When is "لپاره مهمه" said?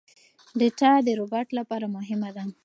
1.59-2.29